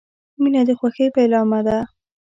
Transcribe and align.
•مینه 0.41 0.61
د 0.67 0.69
خوښۍ 0.79 1.07
پیلامه 1.17 1.59
ده. 1.67 1.77